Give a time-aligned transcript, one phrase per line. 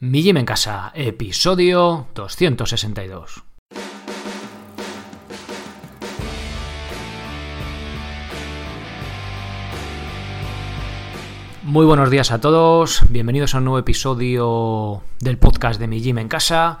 [0.00, 3.42] Mi Gym en Casa, episodio 262.
[11.64, 16.18] Muy buenos días a todos, bienvenidos a un nuevo episodio del podcast de Mi Gym
[16.18, 16.78] en Casa,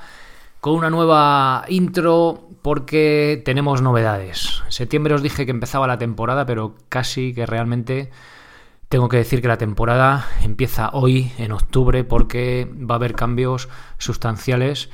[0.60, 4.62] con una nueva intro porque tenemos novedades.
[4.66, 8.12] En septiembre os dije que empezaba la temporada, pero casi que realmente
[8.88, 13.68] tengo que decir que la temporada empieza hoy, en octubre, porque va a haber cambios
[13.98, 14.90] sustanciales,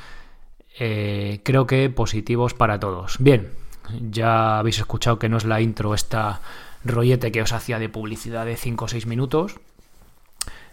[0.79, 3.16] eh, creo que positivos para todos.
[3.21, 3.51] Bien,
[4.11, 6.41] ya habéis escuchado que no es la intro esta
[6.85, 9.57] rollete que os hacía de publicidad de 5 o 6 minutos.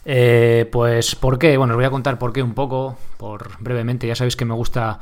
[0.04, 1.58] Eh, pues, ¿por qué?
[1.58, 4.08] Bueno, os voy a contar por qué un poco, por brevemente.
[4.08, 5.00] Ya sabéis que me gusta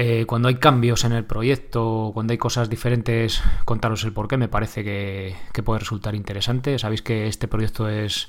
[0.00, 4.46] eh, cuando hay cambios en el proyecto, cuando hay cosas diferentes, contaros el porqué, me
[4.46, 5.34] parece que,
[5.64, 6.78] puede resultar interesante.
[6.78, 8.28] Sabéis que este proyecto es...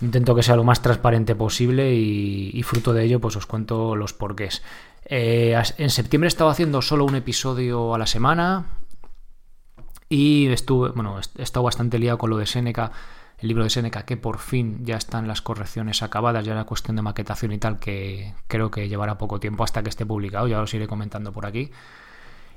[0.00, 4.14] Intento que sea lo más transparente posible y, fruto de ello pues os cuento los
[4.14, 4.62] porqués.
[5.04, 8.64] Eh, en septiembre he estado haciendo solo un episodio a la semana
[10.08, 12.90] y estuve, bueno, he estado bastante liado con lo de Seneca
[13.40, 16.96] el libro de Seneca, que por fin ya están las correcciones acabadas, ya era cuestión
[16.96, 20.60] de maquetación y tal, que creo que llevará poco tiempo hasta que esté publicado, ya
[20.60, 21.70] os iré comentando por aquí.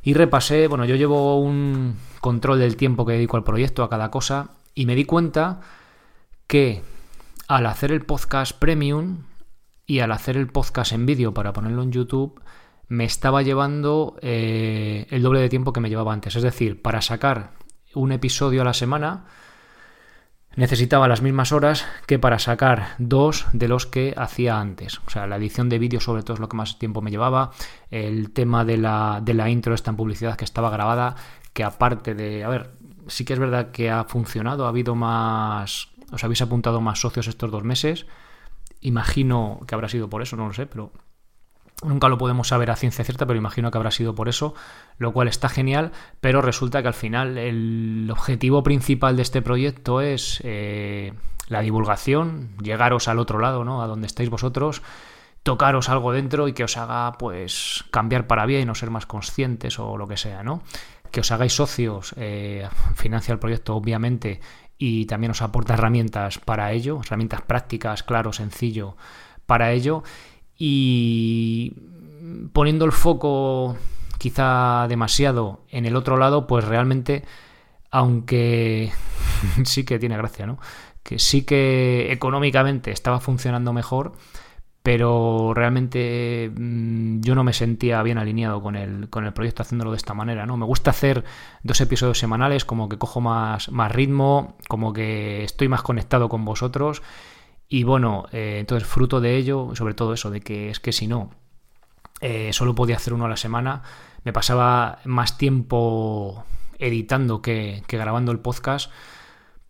[0.04, 4.12] Y repasé, bueno, yo llevo un control del tiempo que dedico al proyecto, a cada
[4.12, 5.62] cosa, y me di cuenta
[6.48, 6.82] que
[7.48, 9.20] al hacer el podcast premium
[9.86, 12.42] y al hacer el podcast en vídeo para ponerlo en YouTube,
[12.90, 16.36] me estaba llevando eh, el doble de tiempo que me llevaba antes.
[16.36, 17.52] Es decir, para sacar
[17.96, 19.26] un episodio a la semana,
[20.56, 25.00] necesitaba las mismas horas que para sacar dos de los que hacía antes.
[25.06, 27.52] O sea, la edición de vídeo sobre todo es lo que más tiempo me llevaba.
[27.90, 31.16] El tema de la, de la intro, esta en publicidad que estaba grabada,
[31.54, 32.44] que aparte de...
[32.44, 32.72] A ver,
[33.08, 35.90] sí que es verdad que ha funcionado, ha habido más...
[36.12, 38.06] Os habéis apuntado más socios estos dos meses.
[38.82, 40.92] Imagino que habrá sido por eso, no lo sé, pero
[41.86, 44.54] Nunca lo podemos saber a ciencia cierta, pero imagino que habrá sido por eso,
[44.98, 50.02] lo cual está genial, pero resulta que al final el objetivo principal de este proyecto
[50.02, 51.14] es eh,
[51.48, 53.82] la divulgación, llegaros al otro lado, ¿no?
[53.82, 54.82] A donde estáis vosotros,
[55.44, 59.80] tocaros algo dentro y que os haga, pues, cambiar para bien o ser más conscientes
[59.80, 60.64] o lo que sea, ¿no?
[61.12, 64.40] Que os hagáis socios, eh, financia el proyecto, obviamente,
[64.78, 68.98] y también os aporta herramientas para ello, herramientas prácticas, claro, sencillo
[69.46, 70.04] para ello
[70.58, 71.74] y
[72.54, 73.78] poniendo el foco
[74.18, 77.26] quizá demasiado en el otro lado, pues realmente,
[77.92, 78.92] aunque
[79.66, 80.60] sí que tiene gracia, ¿no?
[81.04, 84.14] Que sí que económicamente estaba funcionando mejor,
[84.82, 89.92] pero realmente mm, yo no me sentía bien alineado con el, con el proyecto haciéndolo
[89.92, 90.56] de esta manera, ¿no?
[90.56, 91.26] Me gusta hacer
[91.64, 96.46] dos episodios semanales, como que cojo más, más ritmo, como que estoy más conectado con
[96.46, 97.02] vosotros
[97.68, 101.08] y bueno, eh, entonces fruto de ello, sobre todo eso, de que es que si
[101.08, 101.32] no,
[102.22, 103.82] eh, solo podía hacer uno a la semana,
[104.24, 106.46] me pasaba más tiempo
[106.80, 108.92] editando que, grabando el podcast,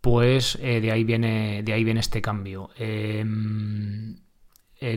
[0.00, 2.70] pues eh, de, ahí viene, de ahí viene este cambio.
[2.76, 4.16] Em,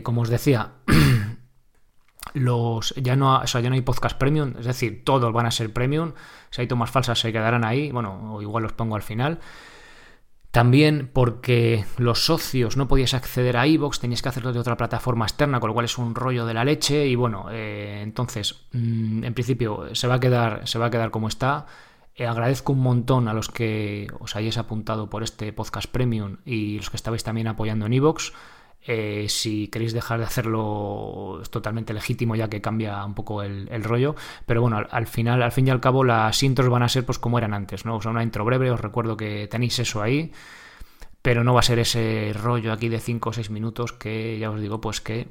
[0.02, 0.72] como os decía,
[2.34, 6.12] los ya no, ya no hay podcast premium, es decir, todos van a ser premium.
[6.50, 9.40] Si hay tomas falsas se quedarán ahí, bueno, o igual los pongo al final.
[10.50, 15.26] También porque los socios no podías acceder a iVoox, tenías que hacerlo de otra plataforma
[15.26, 17.06] externa, con lo cual es un rollo de la leche.
[17.06, 21.10] Y bueno, eh, entonces, mm, en principio, se va a quedar, se va a quedar
[21.10, 21.66] como está.
[22.14, 26.78] Eh, agradezco un montón a los que os hayáis apuntado por este podcast premium y
[26.78, 28.32] los que estabais también apoyando en iVoox.
[28.80, 33.84] Eh, si queréis dejar de hacerlo es totalmente legítimo ya que cambia un poco el,
[33.84, 34.14] rollo.
[34.46, 37.18] Pero bueno, al, final, al fin y al cabo, las intros van a ser pues
[37.18, 37.96] como eran antes, ¿no?
[37.96, 40.32] O sea, una intro breve, os recuerdo que tenéis eso ahí.
[41.20, 44.50] Pero no va a ser ese rollo aquí de 5 o 6 minutos que ya
[44.50, 45.28] os digo, pues que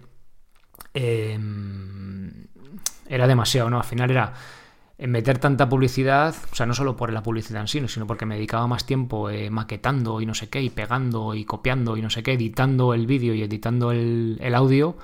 [0.94, 2.48] em,
[3.08, 3.78] era demasiado, ¿no?
[3.78, 4.34] Al final era
[4.98, 8.26] en meter tanta publicidad, o sea, no solo por la publicidad en sí, sino porque
[8.26, 12.02] me dedicaba más tiempo eh, maquetando y no sé qué, y pegando y copiando y
[12.02, 14.98] no sé qué, editando el vídeo y editando el, audio,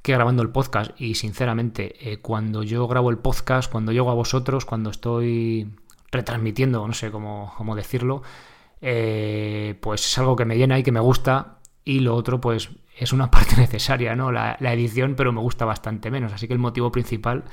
[0.00, 0.92] que grabando el podcast.
[1.00, 5.68] Y sinceramente, eh, cuando yo grabo el podcast, cuando llego a vosotros, cuando estoy
[6.12, 8.22] retransmitiendo, no sé cómo, cómo decirlo,
[8.80, 11.58] eh, pues es algo que me llena y que me gusta.
[11.84, 12.70] Y lo otro, pues
[13.02, 14.32] es una parte necesaria, ¿no?
[14.32, 16.32] La, edición, pero me gusta bastante menos.
[16.32, 17.44] Así que el motivo principal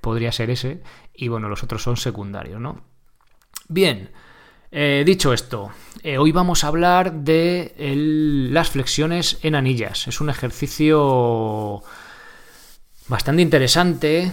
[0.00, 0.82] podría ser ese.
[1.14, 2.82] Y bueno, los otros son secundarios, ¿no?
[3.68, 4.10] Bien,
[4.70, 5.70] eh, dicho esto,
[6.02, 7.74] eh, hoy vamos a hablar de
[8.50, 10.08] las flexiones en anillas.
[10.08, 11.82] Es un ejercicio
[13.08, 14.32] bastante interesante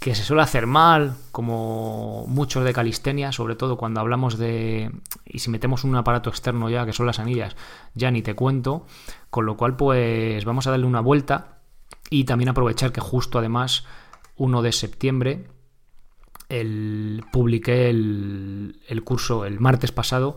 [0.00, 4.92] que se suele hacer mal, como muchos de calistenia, sobre todo cuando hablamos de...
[5.24, 7.56] y si metemos un aparato externo ya, que son las anillas,
[7.94, 8.86] ya ni te cuento,
[9.30, 11.58] con lo cual pues vamos a darle una vuelta
[12.10, 13.84] y también aprovechar que justo además
[14.36, 15.48] 1 de septiembre
[16.48, 20.36] el, publiqué el, el curso el martes pasado,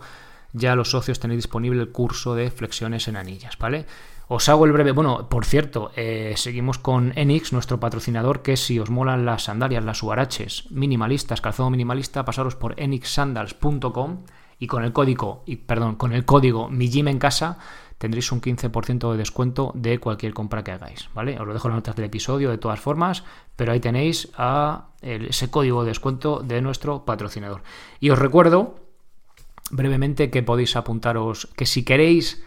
[0.53, 3.85] ya los socios tenéis disponible el curso de flexiones en anillas, ¿vale?
[4.33, 4.93] Os hago el breve.
[4.93, 9.83] Bueno, por cierto, eh, seguimos con Enix, nuestro patrocinador, que si os molan las sandalias,
[9.83, 14.19] las huaraches minimalistas, calzado minimalista, pasaros por enixsandals.com
[14.57, 17.57] y con el código, perdón, con el código mi en casa
[17.97, 21.37] tendréis un 15% de descuento de cualquier compra que hagáis, ¿vale?
[21.37, 23.25] Os lo dejo en las notas del episodio de todas formas,
[23.57, 24.31] pero ahí tenéis
[25.01, 27.63] ese código de descuento de nuestro patrocinador.
[27.99, 28.79] Y os recuerdo
[29.71, 32.41] brevemente que podéis apuntaros que si queréis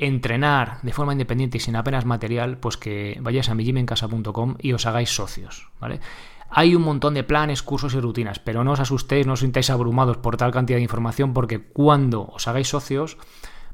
[0.00, 4.86] entrenar de forma independiente y sin apenas material, pues que vayáis a mijimencasa.com y os
[4.86, 6.00] hagáis socios, ¿vale?
[6.48, 9.70] Hay un montón de planes, cursos y rutinas, pero no os asustéis, no os sintáis
[9.70, 13.18] abrumados por tal cantidad de información, porque cuando os hagáis socios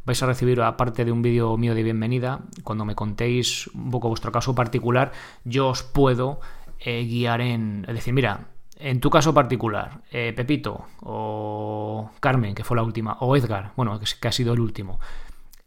[0.04, 4.08] vais a recibir, aparte de un vídeo mío de bienvenida, cuando me contéis un poco
[4.08, 5.12] vuestro caso particular,
[5.44, 6.40] yo os puedo
[6.80, 7.84] eh, guiar en...
[7.88, 8.48] Es decir, mira,
[8.78, 13.98] en tu caso particular, eh, Pepito o Carmen, que fue la última, o Edgar, bueno,
[13.98, 15.00] que ha sido el último,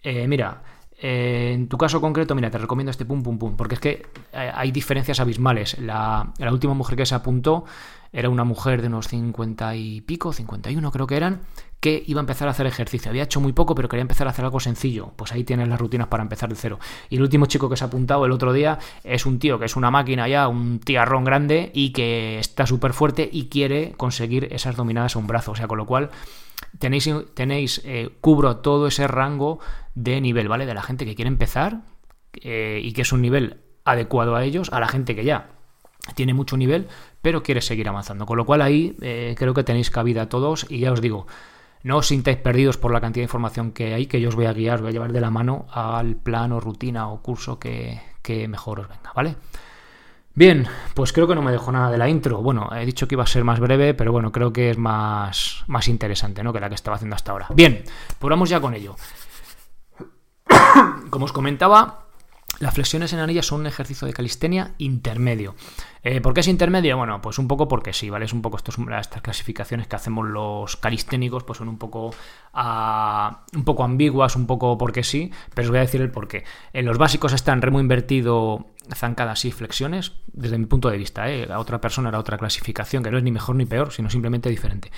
[0.04, 0.62] eh, mira,
[1.02, 4.06] eh, en tu caso concreto, mira, te recomiendo este pum pum pum, porque es que
[4.34, 5.80] eh, hay diferencias abismales.
[5.80, 7.66] La, última mujer que se apuntó
[8.12, 11.42] era una mujer de unos 50 y pico, 51 creo que eran,
[11.80, 13.10] que iba a empezar a hacer ejercicio.
[13.10, 15.14] Había hecho muy poco, pero quería empezar a hacer algo sencillo.
[15.16, 16.80] Pues ahí tienes las rutinas para empezar de cero.
[17.10, 19.66] Y el último chico que se ha apuntado el otro día es un tío que
[19.66, 24.50] es una máquina ya, un tiarrón grande y que está súper fuerte y quiere conseguir
[24.52, 25.52] esas dominadas a un brazo.
[25.52, 26.10] O sea, con lo cual
[26.78, 29.60] tenéis, tenéis eh, cubro todo ese rango
[30.04, 30.66] de nivel, ¿vale?
[30.66, 31.82] De la gente que quiere empezar
[32.42, 35.50] eh, y que es un nivel adecuado a ellos, a la gente que ya
[36.16, 36.88] tiene mucho nivel,
[37.22, 38.26] pero quiere seguir avanzando.
[38.26, 41.28] Con lo cual ahí eh, creo que tenéis cabida todos y ya os digo,
[41.84, 44.46] no os sintáis perdidos por la cantidad de información que hay, que yo os voy
[44.46, 47.60] a guiar, os voy a llevar de la mano al plan o rutina o curso
[47.60, 49.36] que, que mejor os venga, ¿vale?
[50.34, 52.42] Bien, pues creo que no me dejo nada de la intro.
[52.42, 55.66] Bueno, he dicho que iba a ser más breve, pero bueno, creo que es más,
[55.68, 56.54] más interesante ¿no?
[56.54, 57.48] que la que estaba haciendo hasta ahora.
[57.54, 57.84] Bien,
[58.18, 58.96] pues vamos ya con ello.
[61.10, 62.06] Como os comentaba,
[62.60, 65.56] las flexiones en anillas son un ejercicio de calistenia intermedio.
[66.04, 66.98] Eh, ¿Por qué es intermedio?
[66.98, 68.26] Bueno, pues un poco porque sí, ¿vale?
[68.26, 72.14] Es un poco estas clasificaciones que hacemos los calisténicos, pues son un poco,
[72.54, 76.28] ah, un poco ambiguas, un poco porque sí, pero os voy a decir el por
[76.28, 76.44] qué.
[76.74, 81.48] En los básicos están remo invertido, zancadas y flexiones, desde mi punto de vista, ¿eh?
[81.50, 84.50] A otra persona era otra clasificación, que no es ni mejor ni peor, sino simplemente
[84.50, 84.92] diferente.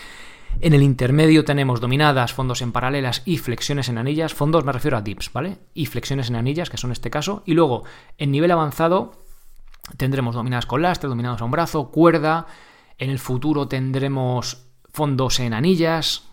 [0.59, 4.33] En el intermedio tenemos dominadas, fondos en paralelas y flexiones en anillas.
[4.33, 5.57] Fondos me refiero a dips, ¿vale?
[5.73, 7.41] Y flexiones en anillas, que son este caso.
[7.45, 7.83] Y luego,
[8.17, 9.23] en nivel avanzado,
[9.97, 12.45] tendremos dominadas con lastre, dominados a un brazo, cuerda.
[12.97, 16.27] En el futuro tendremos fondos en anillas.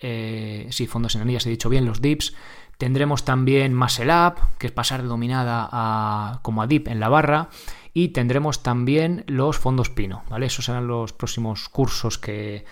[0.00, 2.34] Eh, sí, fondos en anillas, he dicho bien, los dips.
[2.78, 7.08] Tendremos también muscle up, que es pasar de dominada a, como a dip en la
[7.08, 7.48] barra.
[7.92, 10.46] Y tendremos también los fondos pino, ¿vale?
[10.46, 12.64] Esos serán los próximos cursos que,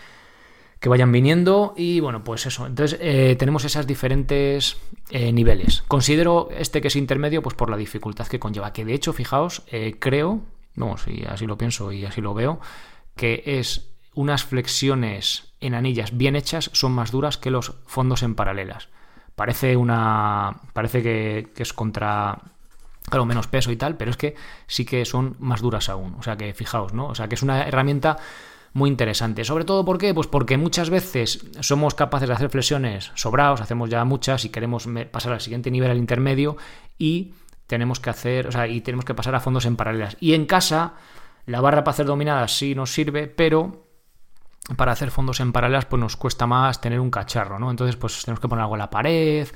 [0.80, 2.66] que vayan viniendo y bueno, pues eso.
[2.66, 4.78] Entonces eh, tenemos esas diferentes
[5.10, 5.84] eh, niveles.
[5.86, 9.62] Considero este que es intermedio pues por la dificultad que conlleva, que de hecho, fijaos,
[9.70, 10.40] eh, creo,
[10.74, 12.60] no, si así lo pienso y así lo veo,
[13.14, 18.34] que es unas flexiones en anillas bien hechas son más duras que los fondos en
[18.34, 18.88] paralelas.
[19.36, 20.60] Parece una.
[20.72, 22.38] Parece que, es contra
[23.04, 24.34] claro, menos peso y tal, pero es que
[24.66, 26.14] sí que son más duras aún.
[26.18, 27.06] O sea que fijaos, ¿no?
[27.06, 28.18] O sea que es una herramienta
[28.72, 29.44] muy interesante.
[29.44, 30.14] Sobre todo, ¿por qué?
[30.14, 34.88] Pues porque muchas veces somos capaces de hacer flexiones sobrados, hacemos ya muchas y queremos
[35.10, 36.56] pasar al siguiente nivel, al intermedio,
[36.98, 37.34] y
[37.66, 40.16] tenemos que hacer, o sea, y tenemos que pasar a fondos en paralelas.
[40.20, 40.94] Y en casa,
[41.46, 43.86] la barra para hacer dominadas sí nos sirve, pero
[44.76, 47.70] para hacer fondos en paralelas, pues nos cuesta más tener un cacharro, ¿no?
[47.70, 49.48] Entonces, pues tenemos que poner algo en la pared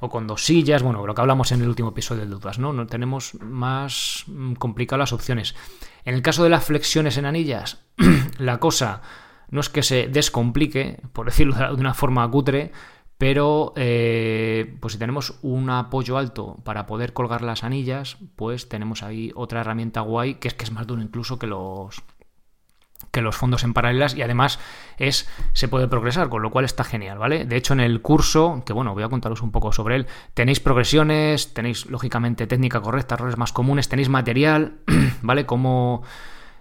[0.00, 2.72] o con dos sillas, bueno, lo que hablamos en el último episodio de dudas, ¿no?
[2.72, 5.54] no tenemos más mm, complicadas las opciones.
[6.04, 7.84] En el caso de las flexiones en anillas,
[8.38, 9.02] la cosa
[9.50, 12.72] no es que se descomplique, por decirlo de una forma cutre,
[13.18, 19.04] pero eh, pues si tenemos un apoyo alto para poder colgar las anillas, pues tenemos
[19.04, 22.02] ahí otra herramienta guay que es que es más duro incluso que los
[23.12, 24.58] que los fondos en paralelas y además
[24.98, 27.44] es se puede progresar, con lo cual está genial, ¿vale?
[27.44, 30.60] De hecho, en el curso, que bueno, voy a contaros un poco sobre él, tenéis
[30.60, 34.78] progresiones, tenéis lógicamente técnica correcta, errores más comunes, tenéis material,
[35.22, 35.44] ¿vale?
[35.44, 36.02] Como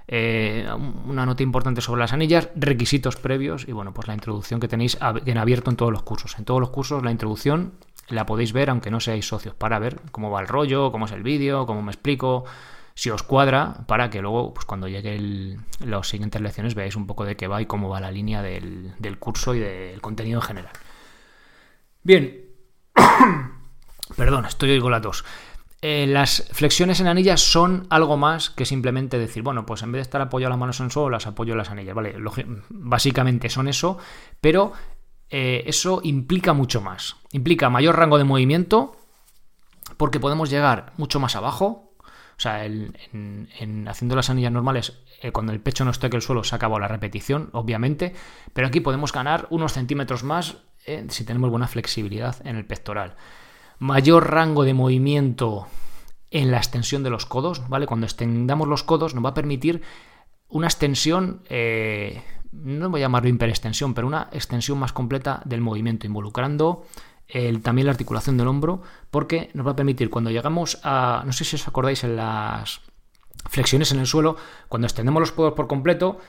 [0.09, 0.67] eh,
[1.05, 4.97] una nota importante sobre las anillas, requisitos previos y bueno, pues la introducción que tenéis
[5.25, 6.37] en abierto en todos los cursos.
[6.37, 7.71] En todos los cursos la introducción
[8.09, 11.13] la podéis ver aunque no seáis socios para ver cómo va el rollo, cómo es
[11.13, 12.43] el vídeo, cómo me explico
[12.93, 17.25] si os cuadra, para que luego, pues cuando lleguen las siguientes lecciones, veáis un poco
[17.25, 20.45] de qué va y cómo va la línea del, del curso y del contenido en
[20.45, 20.73] general.
[22.03, 22.45] Bien.
[24.15, 25.25] Perdón, estoy oigo las dos.
[25.83, 29.99] Eh, las flexiones en anillas son algo más que simplemente decir, bueno, pues en vez
[29.99, 32.15] de estar apoyado las manos en el suelo, las apoyo en las anillas, ¿vale?
[32.69, 33.97] básicamente son eso,
[34.39, 34.73] pero
[35.31, 37.15] eh, eso implica mucho más.
[37.31, 38.95] Implica mayor rango de movimiento,
[39.97, 41.90] porque podemos llegar mucho más abajo.
[42.41, 46.23] O sea, en, haciendo las anillas normales, eh, cuando el pecho no esté que el
[46.23, 48.15] suelo, se acabó la repetición, obviamente,
[48.53, 50.57] pero aquí podemos ganar unos centímetros más
[51.09, 53.15] si tenemos buena flexibilidad en el pectoral
[53.81, 55.65] mayor rango de movimiento
[56.29, 57.87] en la extensión de los codos, ¿vale?
[57.87, 59.81] Cuando extendamos los codos nos va a permitir
[60.49, 62.21] una extensión, eh,
[62.51, 66.85] no voy a llamarlo hiperextensión, pero una extensión más completa del movimiento, involucrando
[67.63, 71.45] también la articulación del hombro, porque nos va a permitir cuando llegamos a, no sé
[71.45, 72.81] si os acordáis en las
[73.49, 76.19] flexiones en el suelo, cuando extendemos los codos por completo,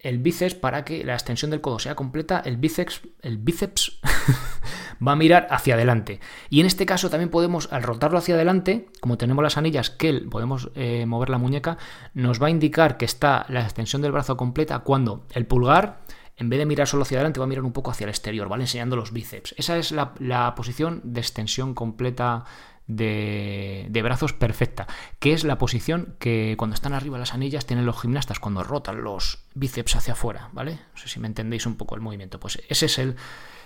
[0.00, 4.00] el bíceps para que la extensión del codo sea completa, el bíceps, el bíceps
[5.06, 6.20] va a mirar hacia adelante.
[6.50, 10.12] Y en este caso también podemos, al rotarlo hacia adelante, como tenemos las anillas que
[10.30, 11.78] podemos eh, mover la muñeca,
[12.14, 16.00] nos va a indicar que está la extensión del brazo completa cuando el pulgar,
[16.38, 18.48] en vez de mirar solo hacia adelante, va a mirar un poco hacia el exterior,
[18.48, 18.62] ¿vale?
[18.62, 19.54] Enseñando los bíceps.
[19.58, 22.44] Esa es la, posición de extensión completa
[22.86, 24.86] de, brazos perfecta,
[25.18, 29.02] que es la posición que cuando están arriba las anillas tienen los gimnastas cuando rotan
[29.02, 30.78] los bíceps hacia afuera, ¿vale?
[30.92, 32.38] No sé si me entendéis un poco el movimiento.
[32.38, 33.16] Pues ese es el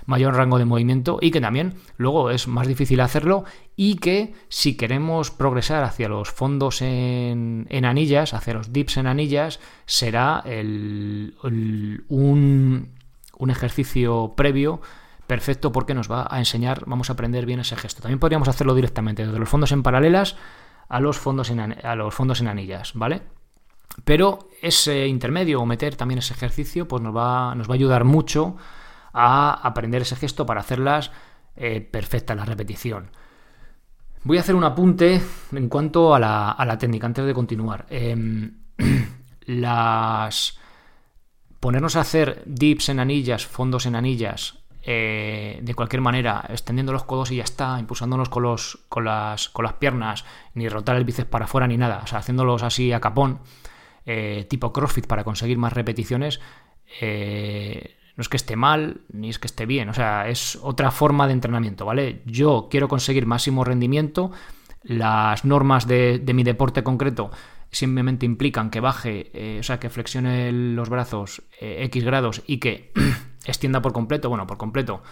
[0.07, 3.45] mayor rango de movimiento y que también luego es más difícil hacerlo
[3.77, 9.61] y que si queremos progresar hacia los fondos en, anillas, hacia los dips en anillas,
[9.87, 12.89] será un,
[13.39, 14.81] un ejercicio previo
[15.27, 18.03] perfecto porque nos va a enseñar, vamos a aprender bien ese gesto.
[18.03, 20.37] También podríamos hacerlo directamente desde los fondos en paralelas
[20.89, 23.23] a los fondos en, a los fondos en anillas, ¿vale?
[24.05, 28.05] Pero ese intermedio o meter también ese ejercicio pues nos va, nos va a ayudar
[28.05, 28.57] mucho
[29.13, 31.11] a aprender ese gesto para hacerlas
[31.57, 33.11] eh, perfectas, la repetición.
[34.25, 35.21] Voy a hacer un apunte
[35.53, 37.87] en cuanto a la, técnica antes de continuar.
[37.91, 38.59] Em,
[39.47, 40.59] las
[41.59, 47.05] ponernos a hacer dips en anillas, fondos en anillas eh, de cualquier manera, extendiendo los
[47.05, 51.05] codos y ya está, impulsándonos con, los, con, las, con las piernas, ni rotar el
[51.05, 53.41] bíceps para afuera ni nada, o sea, haciéndolos así a capón,
[54.07, 56.41] eh, tipo CrossFit para conseguir más repeticiones,
[57.01, 60.91] eh, no es que esté mal, ni es que esté bien, o sea, es otra
[60.91, 62.23] forma de entrenamiento, ¿vale?
[62.27, 64.31] Yo quiero conseguir máximo rendimiento,
[64.83, 67.31] las normas de, de mi deporte concreto
[67.71, 72.93] simplemente implican que baje, o sea, que flexione los brazos X grados y que
[73.47, 75.03] extienda por completo, bueno, por completo,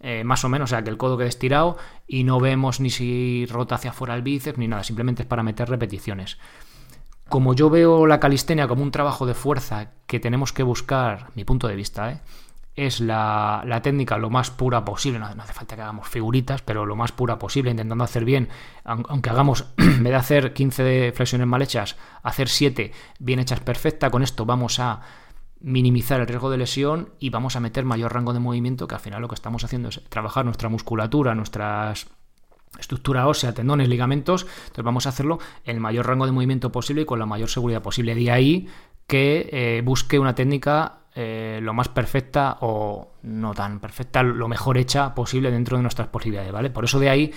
[0.00, 1.76] eh, más o menos, o sea, que el codo quede estirado
[2.06, 5.42] y no vemos ni si rota hacia afuera el bíceps ni nada, simplemente es para
[5.42, 6.38] meter repeticiones.
[7.28, 11.44] Como yo veo la calistenia como un trabajo de fuerza que tenemos que buscar, mi
[11.44, 12.20] punto de vista, ¿eh?
[12.78, 16.94] es la, técnica lo más pura posible, no, hace falta que hagamos figuritas, pero lo
[16.94, 18.48] más pura posible, intentando hacer bien,
[18.84, 24.10] aunque hagamos, en vez de hacer 15 flexiones mal hechas, hacer 7 bien hechas perfecta,
[24.10, 25.00] con esto vamos a
[25.60, 29.00] minimizar el riesgo de lesión y vamos a meter mayor rango de movimiento, que al
[29.00, 32.06] final lo que estamos haciendo es trabajar nuestra musculatura, nuestras
[32.78, 37.02] estructura ósea, tendones, ligamentos, entonces vamos a hacerlo en el mayor rango de movimiento posible
[37.02, 38.14] y con la mayor seguridad posible.
[38.14, 38.68] De ahí
[39.06, 44.78] que eh, busque una técnica eh, lo más perfecta o no tan perfecta, lo mejor
[44.78, 46.70] hecha posible dentro de nuestras posibilidades, ¿vale?
[46.70, 47.32] Por eso de ahí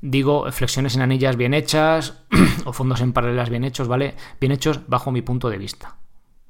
[0.00, 2.22] digo flexiones en anillas bien hechas
[2.64, 4.14] o fondos en paralelas bien hechos, ¿vale?
[4.40, 5.99] Bien hechos bajo mi punto de vista.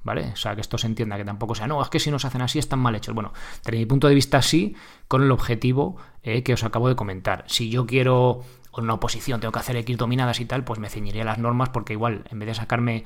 [0.02, 0.30] ¿Vale?
[0.33, 2.40] O sea, que esto se entienda, que tampoco sea, no, es que si nos hacen
[2.40, 3.14] así están mal hechos.
[3.14, 4.75] Bueno, desde mi punto de vista sí,
[5.09, 7.45] con el objetivo eh, que os acabo de comentar.
[7.49, 8.42] Si yo quiero
[8.78, 11.92] una oposición, tengo que hacer X dominadas y tal, pues me ceñiría las normas porque
[11.92, 13.04] igual, en vez de sacarme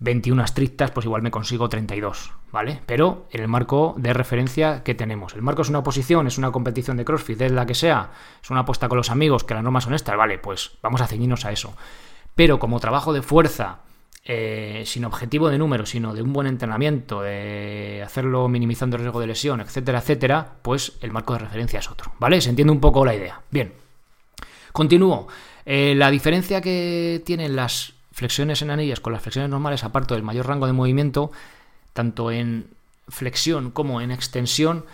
[0.00, 2.80] 21 estrictas, pues igual me consigo 32, ¿vale?
[2.86, 5.34] Pero en el marco de referencia que tenemos.
[5.34, 8.10] El marco es una oposición, es una competición de CrossFit, es la que sea,
[8.42, 11.06] es una apuesta con los amigos, que las normas son estas, vale, pues vamos a
[11.06, 11.74] ceñirnos a eso.
[12.34, 13.80] Pero como trabajo de fuerza,
[14.26, 19.20] eh, sin objetivo de número, sino de un buen entrenamiento, de hacerlo minimizando el riesgo
[19.20, 22.40] de lesión, etcétera, etcétera, pues el marco de referencia es otro, ¿vale?
[22.40, 23.42] Se entiende un poco la idea.
[23.50, 23.74] Bien,
[24.72, 25.28] continúo.
[25.66, 30.22] Eh, la diferencia que tienen las flexiones en anillas con las flexiones normales, aparte del
[30.22, 31.30] mayor rango de movimiento,
[31.92, 32.68] tanto en
[33.08, 34.86] flexión como en extensión,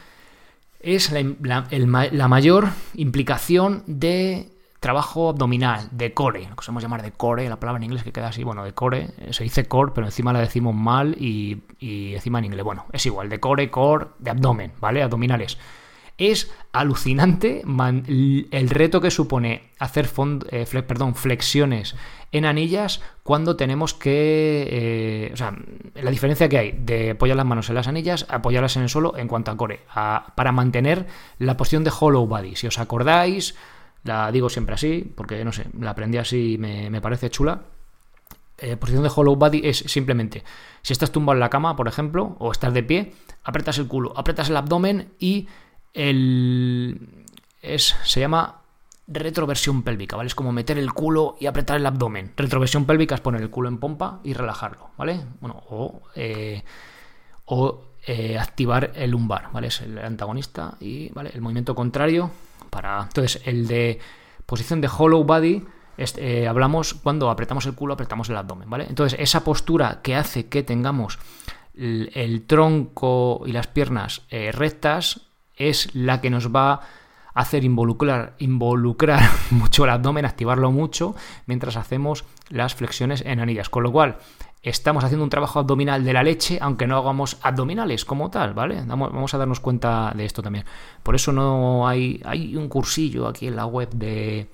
[0.80, 7.49] es la mayor implicación de trabajo abdominal, de core, lo que sabemos llamar de core,
[7.49, 10.06] la palabra en inglés que queda así, bueno, de core, eh, se dice core, pero
[10.06, 14.30] encima la decimos mal y, encima en inglés, bueno, es igual, de core, core, de
[14.30, 15.02] abdomen, ¿vale?
[15.02, 15.58] Abdominales.
[16.16, 20.10] es alucinante el reto que supone hacer
[20.50, 21.94] eh, perdón, flexiones
[22.32, 24.68] en anillas cuando tenemos que...
[24.70, 25.54] Eh, o sea,
[25.94, 29.16] la diferencia que hay de apoyar las manos en las anillas, apoyarlas en el suelo
[29.16, 29.80] en cuanto a core,
[30.34, 31.06] para mantener
[31.38, 32.56] la posición de hollow body.
[32.56, 33.56] Si os acordáis,
[34.04, 37.62] la digo siempre así, porque no sé, la aprendí así y me, parece chula.
[38.59, 40.45] Eh, posición de hollow body es simplemente,
[40.83, 43.14] si estás tumbado en la cama, por ejemplo, o estás de pie,
[43.45, 45.49] apretas el culo, apretas el abdomen y
[45.95, 47.25] el...
[47.62, 48.61] Es, se llama
[49.07, 50.28] retroversión pélvica, ¿vale?
[50.28, 52.33] Es como meter el culo y apretar el abdomen.
[52.37, 55.21] Retroversión pélvica es poner el culo en pompa y relajarlo, ¿vale?
[55.40, 56.62] Bueno, o, eh,
[57.47, 59.66] o eh, activar el lumbar, ¿vale?
[59.66, 61.30] Es el antagonista y, ¿vale?
[61.35, 62.30] El movimiento contrario
[62.71, 63.03] para...
[63.03, 63.99] Entonces, el de
[64.47, 65.65] posición de hollow body,
[65.99, 68.87] eh, hablamos cuando apretamos el culo, apretamos el abdomen, ¿vale?
[68.89, 71.19] Entonces, esa postura que hace que tengamos
[71.75, 74.23] el, tronco y las piernas
[74.53, 75.23] rectas
[75.57, 76.81] es la que nos va a
[77.35, 81.15] hacer involucrar, involucrar mucho el abdomen, activarlo mucho,
[81.47, 83.69] mientras hacemos las flexiones en anillas.
[83.69, 84.17] Con lo cual,
[84.62, 88.83] estamos haciendo un trabajo abdominal de la leche, aunque no hagamos abdominales como tal, ¿vale?
[88.87, 90.64] Vamos a darnos cuenta de esto también.
[91.02, 94.49] Por eso no hay, hay un cursillo aquí en la web de,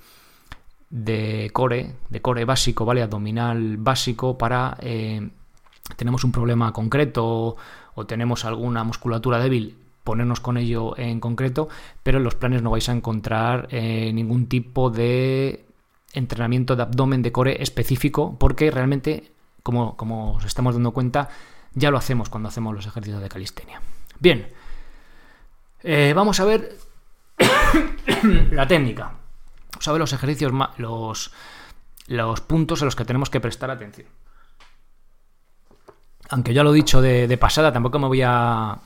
[0.91, 3.03] de core, de core básico, ¿vale?
[3.03, 4.77] Abdominal básico para...
[4.81, 5.29] Eh,
[5.97, 7.57] tenemos un problema concreto
[7.95, 11.69] o tenemos alguna musculatura débil ponernos con ello en concreto,
[12.03, 15.67] pero en los planes no vais a encontrar eh, ningún tipo de
[16.13, 19.33] entrenamiento de abdomen de core específico, porque realmente,
[19.67, 21.29] como, como os estamos dando cuenta,
[21.75, 23.83] ya lo hacemos cuando hacemos los ejercicios de calistenia.
[24.21, 24.47] Bien,
[25.83, 26.79] eh, vamos a ver
[28.53, 29.15] la técnica.
[29.73, 31.33] Vamos a ver los ejercicios, los,
[32.07, 34.07] los puntos en los que tenemos que prestar atención.
[36.29, 38.79] Aunque ya lo he dicho de pasada, tampoco me voy a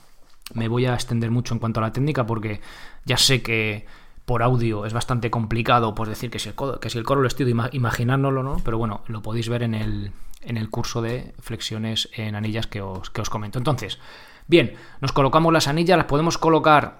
[0.55, 2.59] me voy a extender mucho en cuanto a la técnica porque
[3.05, 3.85] ya sé que
[4.31, 7.27] por audio es bastante complicado pues decir que si el, que si el coro lo
[7.27, 8.61] estoy imaginárnoslo, ¿no?
[8.63, 12.81] Pero bueno, lo podéis ver en el, en el curso de flexiones en anillas que
[12.81, 13.57] os, que os comento.
[13.57, 13.99] Entonces,
[14.47, 16.99] bien, nos colocamos las anillas, las podemos colocar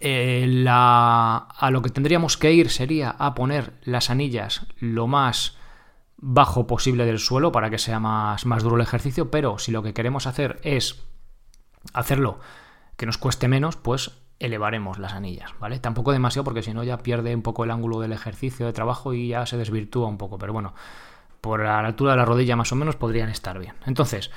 [0.00, 5.56] eh, la, a lo que tendríamos que ir sería a poner las anillas lo más
[6.16, 9.84] bajo posible del suelo para que sea más, más duro el ejercicio, pero si lo
[9.84, 11.00] que queremos hacer es
[11.92, 12.40] hacerlo
[12.96, 15.78] que nos cueste menos, pues elevaremos las anillas, ¿vale?
[15.78, 19.12] Tampoco demasiado porque si no ya pierde un poco el ángulo del ejercicio de trabajo
[19.12, 20.74] y ya se desvirtúa un poco, pero bueno,
[21.40, 23.74] por la altura de la rodilla más o menos podrían estar bien.
[23.86, 24.30] Entonces,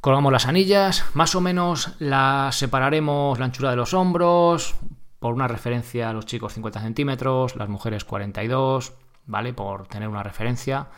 [0.00, 4.74] colgamos las anillas, más o menos las separaremos la anchura de los hombros,
[5.18, 8.92] por una referencia los chicos 50 centímetros, las mujeres 42,
[9.24, 9.54] ¿vale?
[9.54, 10.88] Por tener una referencia,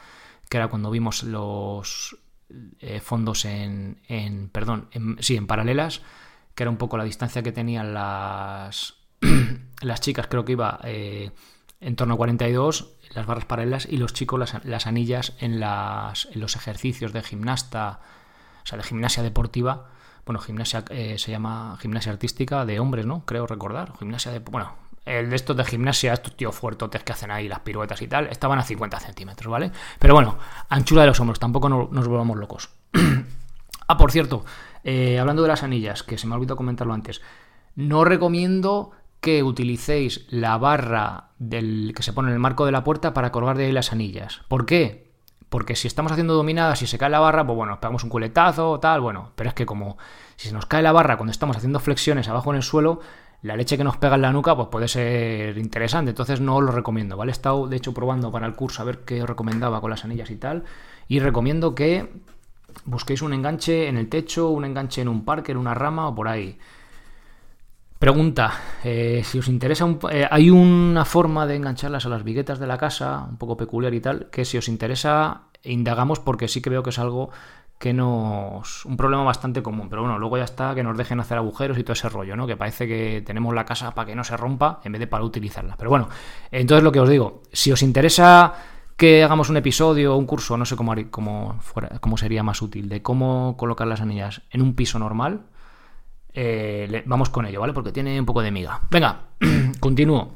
[0.48, 2.18] que era cuando vimos los
[2.80, 4.88] eh, fondos en, en perdón,
[5.20, 6.02] sí, en paralelas,
[6.56, 8.94] que era un poco la distancia que tenían las,
[9.82, 11.30] las chicas, creo que iba eh,
[11.80, 16.40] en torno a 42, las barras paralelas, y los chicos las, anillas en, las, en
[16.40, 18.00] los ejercicios de gimnasta,
[18.64, 19.90] o sea, de gimnasia deportiva.
[20.24, 23.24] Bueno, gimnasia eh, se llama gimnasia artística de hombres, ¿no?
[23.24, 23.92] Creo recordar.
[23.98, 24.40] Gimnasia de.
[24.40, 28.08] Bueno, el de estos de gimnasia, estos tíos fuertes que hacen ahí las piruetas y
[28.08, 29.70] tal, estaban a 50 centímetros, ¿vale?
[30.00, 30.36] Pero bueno,
[30.68, 32.70] anchura de los hombros, tampoco nos, volvamos locos.
[33.86, 34.44] ah, por cierto,
[34.88, 37.20] eh, hablando de las anillas, que se me ha olvidado comentarlo antes,
[37.74, 42.84] no recomiendo que utilicéis la barra del, que se pone en el marco de la
[42.84, 44.42] puerta para colgar de ahí las anillas.
[44.46, 45.10] ¿Por qué?
[45.48, 48.78] Porque si estamos haciendo dominadas y se cae la barra, pues bueno, pegamos un culetazo,
[48.78, 49.98] tal, bueno, pero es que como
[50.36, 53.00] si se nos cae la barra cuando estamos haciendo flexiones abajo en el suelo,
[53.42, 56.70] la leche que nos pega en la nuca pues puede ser interesante, entonces no lo
[56.70, 57.30] recomiendo, ¿vale?
[57.30, 60.04] He estado de hecho probando para el curso a ver qué os recomendaba con las
[60.04, 60.62] anillas y tal,
[61.08, 62.08] y recomiendo que
[62.84, 66.14] busquéis un enganche en el techo, un enganche en un parque, en una rama o
[66.14, 66.58] por ahí.
[67.98, 68.52] Pregunta,
[68.84, 72.76] eh, si os interesa, eh, hay una forma de engancharlas a las viguetas de la
[72.76, 76.82] casa, un poco peculiar y tal, que si os interesa, indagamos porque sí que veo
[76.82, 77.30] que es algo
[77.78, 78.84] que nos.
[78.84, 79.88] un problema bastante común.
[79.88, 82.46] Pero bueno, luego ya está que nos dejen hacer agujeros y todo ese rollo, ¿no?
[82.46, 85.24] Que parece que tenemos la casa para que no se rompa en vez de para
[85.24, 85.76] utilizarla.
[85.76, 86.08] Pero bueno,
[86.50, 88.54] entonces lo que os digo, si os interesa
[88.96, 91.60] que hagamos un episodio o un curso, no sé cómo, cómo,
[92.00, 95.42] cómo sería más útil, de cómo colocar las anillas en un piso normal,
[96.32, 97.72] eh, vamos con ello, ¿vale?
[97.72, 98.80] Porque tiene un poco de miga.
[98.90, 99.20] Venga,
[99.80, 100.34] continúo.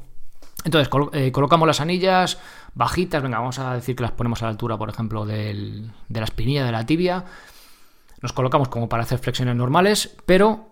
[0.63, 2.39] Entonces, eh, colocamos las anillas
[2.75, 6.23] bajitas, venga, vamos a decir que las ponemos a la altura, por ejemplo, de la
[6.23, 7.25] espinilla de la tibia.
[8.21, 10.70] Nos colocamos como para hacer flexiones normales, pero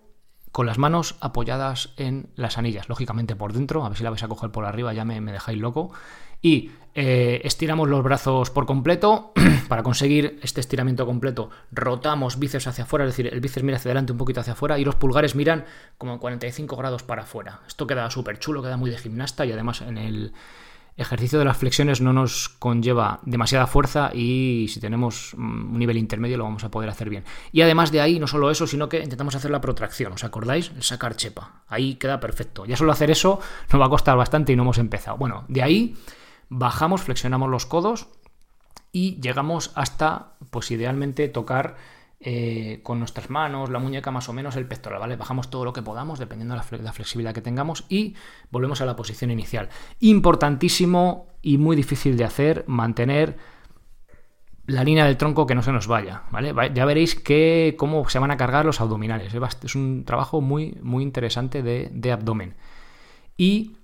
[0.52, 4.24] con las manos apoyadas en las anillas, lógicamente por dentro, a ver si la vais
[4.24, 5.92] a coger por arriba, ya me, dejáis loco.
[6.42, 9.34] Y eh, estiramos los brazos por completo.
[9.68, 13.90] Para conseguir este estiramiento completo, rotamos bíceps hacia afuera, es decir, el bíceps mira hacia
[13.90, 15.66] adelante un poquito hacia afuera y los pulgares miran
[15.98, 17.60] como en 45 grados para afuera.
[17.68, 20.34] Esto queda súper chulo, queda muy de gimnasta y además en el,
[21.00, 25.98] ejercicio de las flexiones no nos conlleva demasiada fuerza y si tenemos mm, un nivel
[25.98, 27.24] intermedio lo vamos a poder hacer bien.
[27.52, 30.14] Y además de ahí, no solo eso, sino que intentamos hacer la protracción.
[30.14, 30.72] ¿Os acordáis?
[30.76, 31.64] El sacar chepa.
[31.68, 32.66] Ahí queda perfecto.
[32.66, 33.40] Ya solo hacer eso
[33.72, 35.18] nos va a costar bastante y no hemos empezado.
[35.18, 35.96] Bueno, de ahí
[36.50, 38.08] bajamos, flexionamos los codos
[38.92, 41.78] y llegamos hasta, pues idealmente, tocar
[42.22, 45.16] eh, con nuestras manos, la muñeca más o menos, el pectoral, ¿vale?
[45.16, 48.16] Bajamos todo lo que podamos, dependiendo de la, flexibilidad que tengamos, y
[48.52, 49.70] volvemos a la posición inicial.
[50.02, 53.38] Importantísimo y muy difícil de hacer, mantener
[54.66, 56.54] la línea del tronco que no se nos vaya, ¿vale?
[56.74, 59.34] Ya veréis que, cómo se van a cargar los abdominales.
[59.64, 62.56] Es un trabajo muy, muy interesante de, de abdomen.
[63.38, 63.78] Y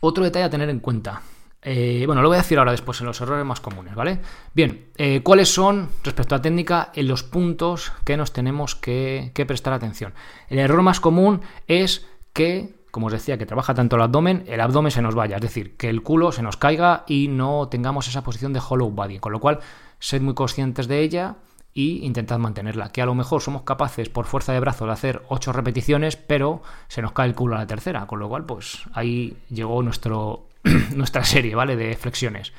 [0.00, 1.22] otro detalle a tener en cuenta.
[1.64, 4.18] Eh, bueno, lo voy a decir ahora después en los errores más comunes, ¿vale?
[4.52, 9.72] Bien, eh, ¿cuáles son, respecto a técnica, en los puntos que nos tenemos que, prestar
[9.72, 10.12] atención?
[10.48, 14.60] El error más común es que, como os decía, que trabaja tanto el abdomen, el
[14.60, 18.08] abdomen se nos vaya, es decir, que el culo se nos caiga y no tengamos
[18.08, 19.60] esa posición de hollow body, con lo cual,
[20.00, 21.36] sed muy conscientes de ella
[21.72, 22.90] y intentad mantenerla.
[22.90, 26.60] Que a lo mejor somos capaces por fuerza de brazo de hacer 8 repeticiones, pero
[26.88, 30.48] se nos cae el culo a la tercera, con lo cual, pues ahí llegó nuestro
[30.94, 31.76] nuestra serie, ¿vale?
[31.76, 32.52] De flexiones.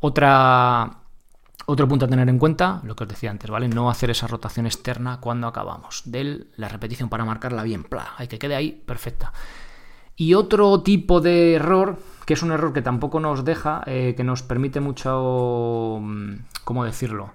[0.00, 0.98] Otra,
[1.66, 3.68] otro punto a tener en cuenta, lo que os decía antes, ¿vale?
[3.68, 6.02] No hacer esa rotación externa cuando acabamos.
[6.06, 9.32] De la repetición para marcarla bien, pla, hay que quede ahí perfecta.
[10.16, 14.24] Y otro tipo de error, que es un error que tampoco nos deja, eh, que
[14.24, 17.32] nos permite mucho, mm, ¿cómo decirlo?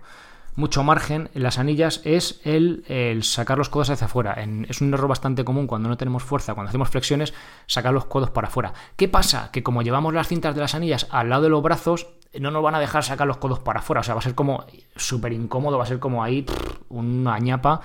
[0.55, 2.83] Mucho margen en las anillas es el,
[3.23, 4.35] sacar los codos hacia afuera.
[4.67, 7.33] es un error bastante común cuando no tenemos fuerza, cuando hacemos flexiones,
[7.67, 8.73] sacar los codos para afuera.
[8.95, 9.51] ¿Qué pasa?
[9.51, 12.07] Que como llevamos las cintas de las anillas al lado de los brazos,
[12.39, 14.01] no nos van a dejar sacar los codos para afuera.
[14.01, 14.65] O sea, va a ser como
[14.95, 16.45] súper incómodo, va a ser como ahí
[16.89, 17.81] una ñapa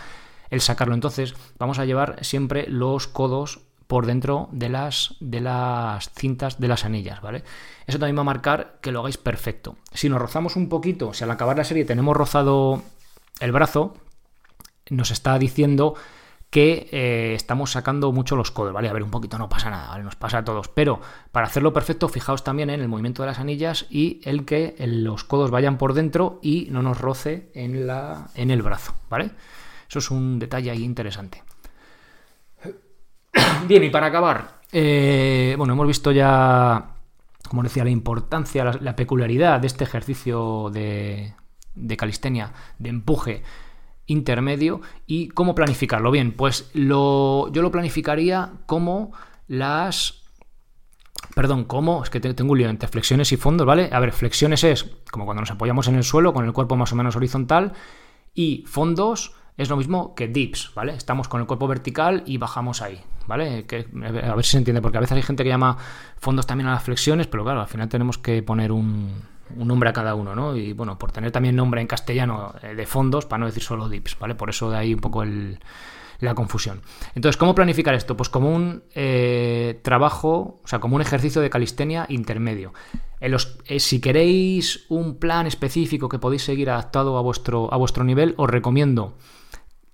[0.50, 0.94] el sacarlo.
[0.94, 6.68] Entonces, vamos a llevar siempre los codos por dentro de las, de las cintas de
[6.68, 7.42] las anillas, ¿vale?
[7.88, 9.78] Eso también va a marcar que lo hagáis perfecto.
[9.92, 12.84] Si nos rozamos un poquito, si al acabar la serie tenemos rozado
[13.40, 13.94] el brazo,
[14.90, 15.96] nos está diciendo
[16.50, 18.88] que eh, estamos sacando mucho los codos, ¿vale?
[18.88, 19.98] A ver, un poquito no pasa nada.
[19.98, 20.68] Nos pasa a todos.
[20.68, 21.00] Pero
[21.32, 25.24] para hacerlo perfecto, fijaos también en el movimiento de las anillas y el que los
[25.24, 29.32] codos vayan por dentro y no nos roce en, la, en el brazo, ¿vale?
[29.88, 31.42] Eso es un detalle ahí interesante.
[33.66, 36.94] Bien, y para acabar, eh, bueno, hemos visto ya,
[37.48, 41.34] como decía, la importancia, la, peculiaridad de este ejercicio de,
[41.96, 43.42] calistenia, de empuje
[44.06, 46.10] intermedio y cómo planificarlo.
[46.10, 49.12] Bien, pues lo, yo lo planificaría como
[49.46, 50.22] las...
[51.34, 52.02] Perdón, ¿cómo?
[52.02, 53.88] Es que tengo un lío entre flexiones y fondos, ¿vale?
[53.92, 56.92] A ver, flexiones es como cuando nos apoyamos en el suelo con el cuerpo más
[56.92, 57.72] o menos horizontal
[58.34, 60.94] y fondos es lo mismo que dips, ¿vale?
[60.94, 63.64] Estamos con el cuerpo vertical y bajamos ahí, ¿vale?
[63.64, 65.76] Que, a ver si se entiende, porque a veces hay gente que llama
[66.18, 69.22] fondos también a las flexiones, pero claro, al final tenemos que poner un,
[69.56, 70.56] nombre a cada uno, ¿no?
[70.56, 73.88] Y bueno, por tener también nombre en castellano eh, de fondos, para no decir solo
[73.88, 74.34] dips, ¿vale?
[74.34, 76.82] Por eso de ahí un poco la confusión.
[77.14, 78.16] Entonces, ¿cómo planificar esto?
[78.16, 82.72] Pues como un eh, trabajo, o sea, como un ejercicio de calistenia intermedio.
[83.20, 88.34] Eh, si queréis un plan específico que podéis seguir adaptado a vuestro, a vuestro nivel,
[88.38, 89.16] os recomiendo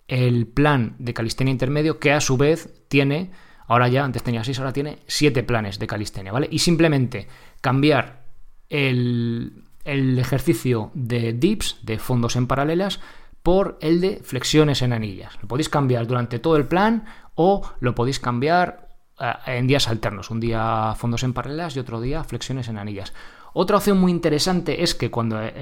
[0.09, 3.31] el plan de calistenia intermedio que a su vez tiene,
[3.67, 6.49] ahora ya, antes tenía 6, ahora tiene 7 planes de calistenia, ¿vale?
[6.51, 7.29] Y simplemente
[7.61, 8.25] cambiar
[8.69, 13.01] el, el ejercicio de dips, de fondos en paralelas,
[13.43, 15.39] por el de flexiones en anillas.
[15.41, 17.05] Lo podéis cambiar durante todo el plan
[17.37, 18.89] o lo podéis cambiar
[19.21, 20.31] eh, en días alternos.
[20.31, 23.13] Un día fondos en paralelas y otro día flexiones en anillas.
[23.59, 25.55] Otra opción muy interesante es que cuando eh,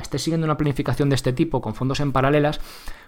[0.00, 2.60] estés siguiendo una planificación de este tipo con fondos en paralelas,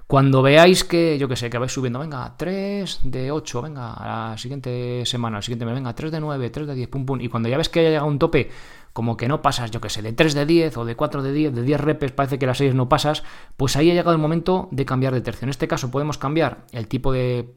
[0.07, 4.33] cuando veáis que, yo que sé, que vais subiendo, venga, 3 de 8, venga, a
[4.33, 7.19] la siguiente semana, al siguiente mes, venga, 3 de 9, 3 de 10, pum, pum,
[7.23, 8.51] y cuando ya ves que haya llegado un tope,
[8.93, 11.33] como que no pasas, yo que sé, de 3 de 10 o de 4 de
[11.33, 13.23] 10, de 10 repes, parece que las 6 no pasas,
[13.57, 15.47] pues ahí ha llegado el momento de cambiar de tercio.
[15.47, 17.55] En este caso podemos cambiar el tipo de,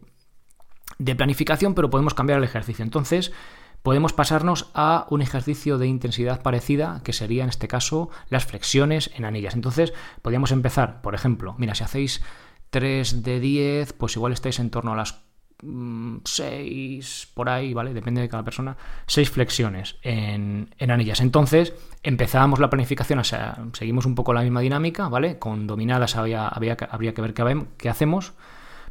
[1.00, 2.84] de planificación, pero podemos cambiar el ejercicio.
[2.84, 3.34] Entonces,
[3.84, 9.12] podemos pasarnos a un ejercicio de intensidad parecida, que sería en este caso las flexiones
[9.16, 9.56] en anillas.
[9.56, 12.22] Entonces, podríamos empezar, por ejemplo, mira, si hacéis
[12.70, 15.24] 3 de 10, pues igual estáis en torno a las
[15.62, 17.94] 6 mm, por ahí, ¿vale?
[17.94, 21.22] Depende de cada persona, 6 flexiones en, anillas.
[21.22, 25.40] Entonces, empezamos la planificación, o sea, seguimos un poco la misma dinámica, ¿vale?
[25.40, 27.34] Con dominadas había, habría que ver
[27.78, 28.34] qué hacemos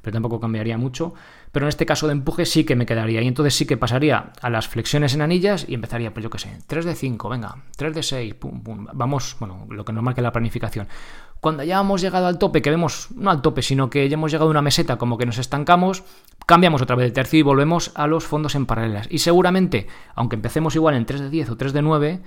[0.03, 1.15] pero tampoco cambiaría mucho.
[1.53, 3.23] Pero en este caso de empuje sí que me quedaría.
[3.23, 6.39] Y entonces sí que pasaría a las flexiones en anillas y empezaría, pues yo qué
[6.39, 8.87] sé, 3 de 5, venga, 3 de 6, pum, pum.
[8.93, 10.87] Vamos, bueno, lo que nos marque la planificación.
[11.41, 14.31] Cuando ya hemos llegado al tope, que vemos, no al tope, sino que ya hemos
[14.31, 16.05] llegado a una meseta como que nos estancamos,
[16.47, 19.09] cambiamos otra vez de tercio y volvemos a los fondos en paralelas.
[19.11, 22.21] Y seguramente, aunque empecemos igual en 3 de 10 o 3 de 9,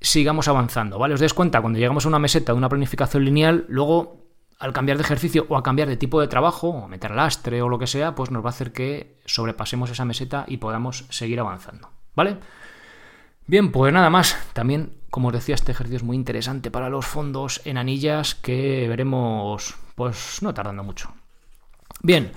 [0.00, 1.14] sigamos avanzando, ¿vale?
[1.14, 4.22] Os des cuenta, cuando llegamos a una meseta de una planificación lineal, luego
[4.62, 7.68] al cambiar de ejercicio o a cambiar de tipo de trabajo, o meter lastre o
[7.68, 11.40] lo que sea, pues nos va a hacer que sobrepasemos esa meseta y podamos seguir
[11.40, 12.38] avanzando, ¿vale?
[13.48, 14.36] Bien, pues nada más.
[14.52, 18.86] También, como os decía, este ejercicio es muy interesante para los fondos en anillas que
[18.88, 21.12] veremos, pues no tardando mucho.
[22.00, 22.30] Bien,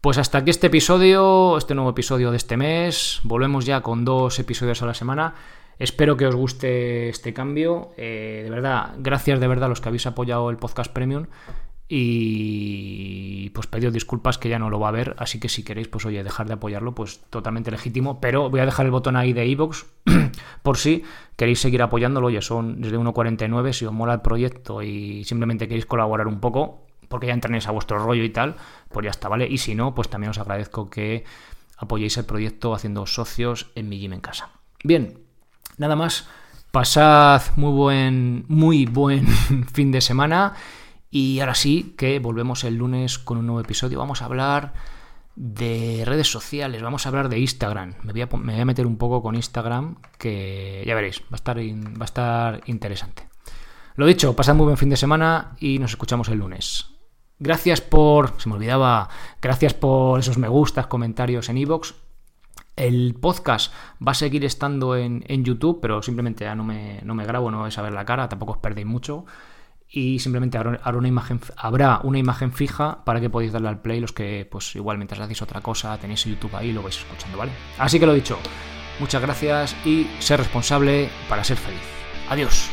[0.00, 3.20] pues hasta aquí este episodio, este nuevo episodio de este mes.
[3.24, 5.34] Volvemos ya con dos episodios a la semana.
[5.78, 7.92] Espero que os guste este cambio.
[7.96, 11.26] Eh, de verdad, gracias de verdad a los que habéis apoyado el podcast premium.
[11.90, 15.14] Y pues pedido disculpas que ya no lo va a ver.
[15.18, 18.20] Así que si queréis, pues oye, dejar de apoyarlo, pues totalmente legítimo.
[18.20, 19.84] Pero voy a dejar el botón ahí de iVoox
[20.62, 21.04] por si
[21.36, 22.26] queréis seguir apoyándolo.
[22.26, 23.72] Oye, son desde 1.49.
[23.72, 27.70] Si os mola el proyecto y simplemente queréis colaborar un poco, porque ya entrenéis a
[27.70, 28.56] vuestro rollo y tal,
[28.90, 29.46] pues ya está, ¿vale?
[29.48, 31.24] Y si no, pues también os agradezco que
[31.78, 34.50] apoyéis el proyecto haciendo socios en mi gym en casa.
[34.84, 35.27] Bien,
[35.78, 36.26] Nada más,
[36.72, 39.26] pasad muy buen, muy buen
[39.72, 40.54] fin de semana
[41.08, 44.00] y ahora sí que volvemos el lunes con un nuevo episodio.
[44.00, 44.74] Vamos a hablar
[45.36, 47.94] de redes sociales, vamos a hablar de Instagram.
[48.02, 52.02] Me voy a, meter un poco con Instagram que ya veréis, va a estar, va
[52.02, 53.28] a estar interesante.
[53.94, 56.86] Lo dicho, pasad muy buen fin de semana y nos escuchamos el lunes.
[57.38, 59.08] Gracias por, se me olvidaba,
[59.40, 62.07] gracias por esos me gustas, comentarios en iVoox.
[62.78, 63.72] El podcast
[64.06, 67.60] va a seguir estando en, YouTube, pero simplemente ya no me, no me grabo, no
[67.60, 69.26] vais a ver la cara, tampoco os perdéis mucho.
[69.90, 74.00] Y simplemente habrá una, imagen, habrá una imagen fija para que podáis darle al play
[74.00, 77.38] los que, pues igual mientras hacéis otra cosa, tenéis YouTube ahí y lo vais escuchando,
[77.38, 77.52] ¿vale?
[77.78, 78.38] Así que lo dicho,
[79.00, 81.80] muchas gracias y ser responsable para ser feliz.
[82.28, 82.70] Adiós.